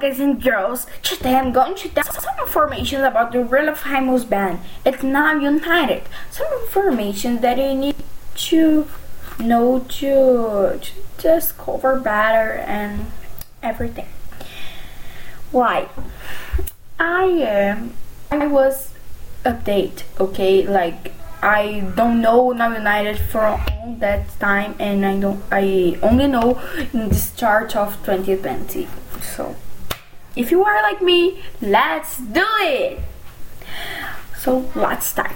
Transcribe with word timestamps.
Guys 0.00 0.20
and 0.20 0.40
girls, 0.40 0.86
today 1.02 1.34
I'm 1.34 1.52
going 1.52 1.74
to 1.74 1.88
tell 1.88 2.04
some 2.04 2.38
information 2.40 3.02
about 3.02 3.32
the 3.32 3.42
really 3.42 3.74
famous 3.74 4.24
band. 4.24 4.60
It's 4.84 5.02
now 5.02 5.34
united. 5.34 6.02
Some 6.30 6.46
information 6.62 7.40
that 7.40 7.58
you 7.58 7.74
need 7.74 7.96
to 8.36 8.86
know 9.40 9.80
to, 9.80 10.78
to 10.80 10.92
discover 11.16 11.98
better 11.98 12.52
and 12.58 13.10
everything. 13.60 14.06
Why? 15.50 15.88
I 17.00 17.42
um, 17.42 17.94
I 18.30 18.46
was 18.46 18.94
update, 19.44 20.04
okay, 20.20 20.64
like 20.64 21.12
I 21.42 21.90
don't 21.96 22.20
know 22.20 22.52
now 22.52 22.72
United 22.72 23.18
from 23.18 23.60
that 23.98 24.28
time 24.38 24.76
and 24.78 25.04
I 25.04 25.18
don't 25.18 25.42
I 25.50 25.98
only 26.02 26.28
know 26.28 26.60
in 26.92 27.08
the 27.08 27.14
start 27.14 27.74
of 27.74 27.96
2020 28.04 28.86
so 29.22 29.56
if 30.36 30.50
you 30.50 30.64
are 30.64 30.82
like 30.82 31.02
me 31.02 31.42
let's 31.60 32.18
do 32.18 32.44
it 32.60 33.00
so 34.36 34.70
let's 34.74 35.06
start 35.06 35.32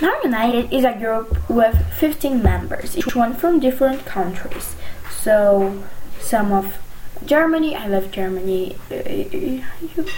now 0.00 0.14
United 0.24 0.72
is 0.72 0.84
a 0.84 0.92
group 0.94 1.48
with 1.48 1.76
15 1.98 2.42
members 2.42 2.96
each 2.96 3.14
one 3.14 3.34
from 3.34 3.60
different 3.60 4.04
countries 4.06 4.74
so 5.10 5.82
some 6.18 6.52
of 6.52 6.78
Germany 7.24 7.76
I 7.76 7.86
love 7.86 8.10
Germany 8.10 8.76
uh, 8.90 9.62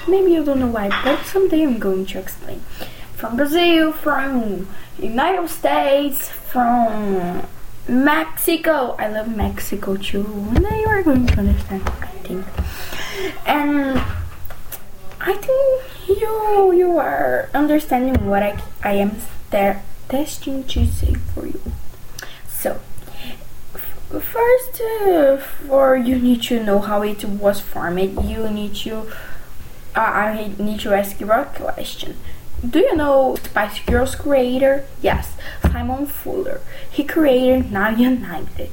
maybe 0.09 0.33
you 0.33 0.45
don't 0.45 0.61
know 0.61 0.69
why 0.69 0.89
but 1.05 1.25
someday 1.27 1.63
I'm 1.63 1.79
going 1.79 2.07
to 2.07 2.19
explain 2.19 2.61
from 3.17 3.37
Brazil 3.37 3.93
from 3.93 4.69
United 4.99 5.49
States 5.49 6.29
from 6.29 7.47
Mexico. 7.89 8.97
I 8.99 9.09
love 9.09 9.35
Mexico 9.35 9.97
too. 9.97 10.25
Now 10.61 10.77
you 10.77 10.87
are 10.87 11.03
going 11.03 11.27
to 11.27 11.39
understand, 11.39 11.83
I 12.01 12.07
think. 12.27 12.45
And 13.47 14.01
I 15.21 15.35
think 15.35 15.83
you 16.09 16.73
you 16.75 16.99
are 16.99 17.49
understanding 17.55 18.27
what 18.27 18.43
I 18.43 18.59
I 18.83 18.95
am 18.95 19.17
there 19.51 19.83
testing 20.09 20.65
to 20.65 20.87
say 20.87 21.15
for 21.35 21.47
you. 21.47 21.63
So 22.49 22.81
first, 24.21 24.81
uh, 24.81 25.37
for 25.39 25.97
you 25.97 26.19
need 26.19 26.43
to 26.45 26.63
know 26.63 26.79
how 26.81 27.03
it 27.03 27.25
was 27.25 27.61
formed. 27.61 28.25
You 28.25 28.49
need 28.49 28.75
to 28.87 29.09
uh, 29.95 30.01
I 30.01 30.55
need 30.59 30.81
to 30.81 30.93
ask 30.95 31.21
you 31.21 31.31
a 31.31 31.45
question. 31.45 32.17
Do 32.65 32.79
you 32.79 32.97
know 32.97 33.37
Spice 33.43 33.81
Girls 33.81 34.15
creator? 34.15 34.85
Yes, 35.03 35.35
Simon 35.63 36.07
Fuller. 36.07 36.61
He 36.91 37.05
created 37.05 37.73
Now 37.73 37.91
United. 37.91 38.71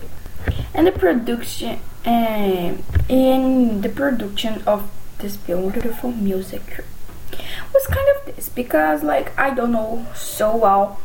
And 0.74 0.88
the 0.88 0.92
production 0.92 1.80
uh, 2.06 2.76
in 3.08 3.82
the 3.82 3.90
production 3.90 4.64
of 4.66 4.90
this 5.20 5.36
beautiful 5.36 6.12
music 6.12 6.84
was 7.74 7.88
kind 7.88 8.08
of 8.16 8.36
this 8.36 8.50
because 8.50 9.04
like 9.04 9.38
I 9.38 9.54
don't 9.54 9.72
know 9.72 10.08
so 10.16 10.56
well 10.56 11.00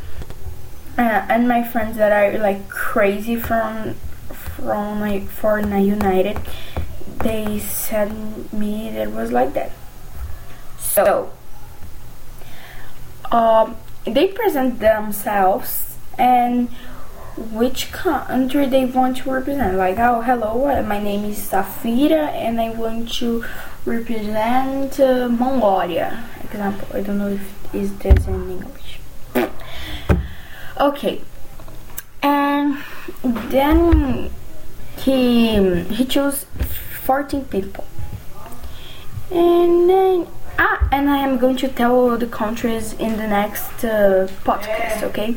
uh, 0.97 1.27
and 1.29 1.49
my 1.49 1.65
friends 1.65 1.97
that 1.97 2.13
are 2.13 2.39
like 2.39 2.69
crazy 2.69 3.37
from 3.37 3.95
from 4.33 5.01
like 5.01 5.29
for 5.29 5.59
United 5.59 6.39
they 7.25 7.59
sent 7.59 8.53
me 8.53 8.91
that 8.91 9.11
was 9.11 9.33
like 9.33 9.55
that. 9.55 9.73
So 10.79 11.33
um, 13.33 13.77
they 14.05 14.29
present 14.29 14.79
themselves 14.79 15.97
and 16.19 16.69
which 17.37 17.91
country 17.93 18.67
they 18.67 18.85
want 18.85 19.19
to 19.19 19.31
represent. 19.31 19.77
Like, 19.77 19.99
oh, 19.99 20.23
hello, 20.23 20.83
my 20.83 21.03
name 21.03 21.25
is 21.25 21.39
Safira 21.39 22.29
and 22.29 22.61
I 22.61 22.71
want 22.71 23.13
to 23.15 23.45
represent 23.85 25.01
uh, 25.01 25.29
Mongolia. 25.29 26.25
Example, 26.45 26.89
I 26.95 27.01
don't 27.01 27.19
know 27.19 27.29
if 27.29 27.75
is 27.75 27.97
this 27.99 28.27
in 28.27 28.51
English. 28.51 29.01
okay, 30.81 31.21
and 32.23 32.79
then 33.25 34.31
he 34.97 35.83
he 35.85 36.05
chose 36.05 36.47
14 37.05 37.47
people, 37.47 37.85
and 39.33 39.91
then 39.91 40.27
Ah, 40.57 40.89
and 40.93 41.11
I 41.11 41.19
am 41.19 41.39
going 41.39 41.57
to 41.57 41.69
tell 41.69 42.17
the 42.17 42.29
countries 42.29 42.93
in 42.93 43.17
the 43.17 43.27
next 43.27 43.85
uh, 43.85 44.29
podcast, 44.45 45.03
okay? 45.03 45.35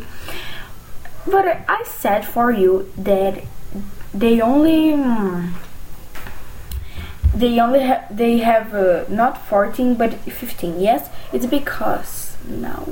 But 1.30 1.64
I 1.68 1.84
said 1.86 2.26
for 2.26 2.52
you 2.52 2.92
that 2.98 3.44
they 4.14 4.42
only 4.42 4.94
um, 4.94 5.56
they 7.36 7.60
only 7.60 7.82
have 7.82 8.16
they 8.16 8.38
have 8.40 8.74
uh, 8.74 9.06
not 9.10 9.46
14 9.48 9.96
but 9.96 10.14
15. 10.14 10.80
Yes, 10.80 11.10
it's 11.34 11.46
because 11.46 12.38
now 12.48 12.88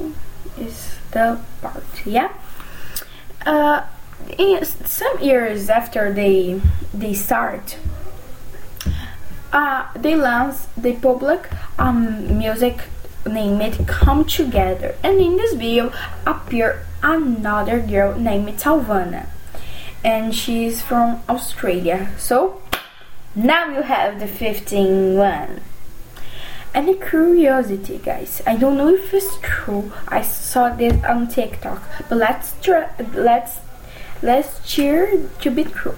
is 0.57 0.95
the 1.11 1.39
part. 1.61 2.05
Yeah. 2.05 2.31
Uh, 3.45 3.83
some 4.63 5.19
years 5.21 5.69
after 5.69 6.11
they 6.11 6.59
they 6.93 7.13
start 7.13 7.77
uh, 9.55 9.87
they 9.95 10.15
launch 10.15 10.55
the 10.75 10.93
public 10.93 11.49
um, 11.79 12.37
music 12.37 12.81
named 13.25 13.61
it 13.61 13.87
Come 13.87 14.25
Together. 14.25 14.95
And 15.03 15.19
in 15.19 15.37
this 15.37 15.53
video 15.53 15.91
appear 16.25 16.85
another 17.01 17.79
girl 17.79 18.17
named 18.17 18.59
Savannah 18.59 19.27
and 20.05 20.35
she's 20.35 20.83
from 20.83 21.23
Australia. 21.27 22.11
So 22.17 22.61
now 23.33 23.67
you 23.69 23.81
have 23.81 24.19
the 24.19 24.27
15 24.27 25.17
one. 25.17 25.61
And 26.75 26.89
a 26.89 26.93
curiosity 26.93 27.97
guys. 27.97 28.41
I 28.45 28.57
don't 28.57 28.77
know 28.77 28.89
if 28.89 29.13
it's 29.13 29.37
true. 29.41 29.91
I 30.07 30.21
saw 30.21 30.69
this 30.69 31.03
on 31.05 31.27
TikTok. 31.27 31.81
But 32.07 32.17
let's 32.17 32.53
try 32.61 32.89
let's 33.13 33.59
let's 34.21 34.59
cheer 34.69 35.27
to 35.41 35.49
be 35.49 35.63
true. 35.63 35.95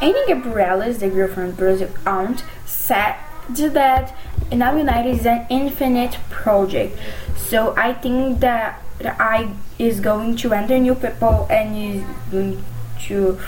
Any 0.00 0.24
Gabrielly 0.26 0.88
is 0.88 0.98
the 0.98 1.08
girl 1.08 1.28
from 1.28 1.52
Brazil. 1.52 1.90
Aunt 2.06 2.44
said 2.66 3.16
that 3.48 4.14
Now 4.52 4.76
United 4.76 5.10
is 5.10 5.26
an 5.26 5.46
infinite 5.50 6.18
project. 6.30 6.98
So 7.36 7.74
I 7.76 7.94
think 7.94 8.40
that 8.40 8.82
I 9.02 9.54
is 9.78 10.00
going 10.00 10.36
to 10.36 10.52
enter 10.52 10.78
new 10.78 10.94
people 10.94 11.46
and 11.50 11.76
is 11.76 12.04
going 12.30 12.64
to 13.06 13.38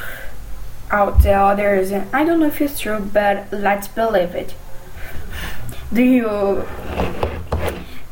out 0.90 1.22
the 1.22 1.32
others. 1.32 1.90
And 1.90 2.12
I 2.14 2.24
don't 2.24 2.40
know 2.40 2.46
if 2.46 2.60
it's 2.60 2.80
true, 2.80 3.00
but 3.00 3.46
let's 3.52 3.88
believe 3.88 4.34
it. 4.34 4.54
Do 5.92 6.02
you 6.02 6.64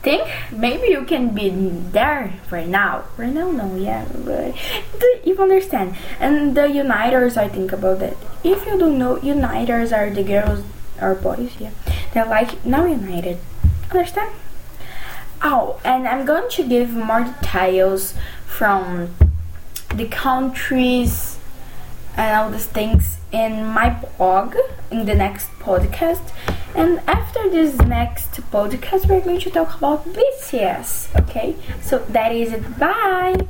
think 0.02 0.28
maybe 0.52 0.88
you 0.88 1.04
can 1.04 1.34
be 1.34 1.50
there 1.50 2.34
right 2.50 2.68
now? 2.68 3.04
Right 3.16 3.32
now, 3.32 3.50
no, 3.50 3.74
yeah, 3.74 4.06
but 4.24 4.54
do 5.00 5.18
you 5.24 5.36
understand. 5.38 5.96
And 6.20 6.56
the 6.56 6.68
Uniters, 6.68 7.36
I 7.36 7.48
think 7.48 7.72
about 7.72 7.98
that. 8.00 8.16
If 8.44 8.64
you 8.66 8.78
don't 8.78 8.98
know, 8.98 9.16
Uniters 9.16 9.92
are 9.92 10.10
the 10.10 10.22
girls 10.22 10.62
our 11.00 11.14
boys, 11.14 11.50
yeah. 11.58 11.70
They're 12.14 12.24
like 12.24 12.64
now 12.64 12.86
united. 12.86 13.38
Understand? 13.90 14.32
Oh, 15.42 15.80
and 15.84 16.06
I'm 16.08 16.24
going 16.24 16.48
to 16.50 16.62
give 16.62 16.94
more 16.94 17.24
details 17.24 18.14
from 18.46 19.14
the 19.92 20.06
countries 20.06 21.38
and 22.16 22.36
all 22.36 22.50
these 22.50 22.66
things 22.66 23.18
in 23.32 23.66
my 23.66 23.90
blog 23.90 24.54
in 24.90 25.06
the 25.06 25.14
next 25.14 25.50
podcast. 25.58 26.30
And 26.74 27.00
after 27.06 27.50
this 27.50 27.76
next 27.78 28.30
podcast, 28.52 29.08
we're 29.08 29.20
going 29.20 29.40
to 29.40 29.50
talk 29.50 29.76
about 29.76 30.06
BTS. 30.06 31.20
Okay, 31.22 31.56
so 31.82 31.98
that 32.10 32.32
is 32.32 32.52
it. 32.52 32.78
Bye. 32.78 33.46